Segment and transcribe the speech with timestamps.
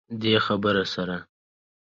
[0.21, 1.17] دې خبرې سره